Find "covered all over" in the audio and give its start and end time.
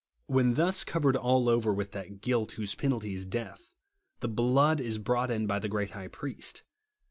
0.83-1.71